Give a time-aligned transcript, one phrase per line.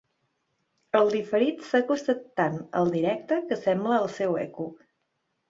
[0.99, 4.69] El diferit s'ha acostat tant al directe que sembla el seu eco.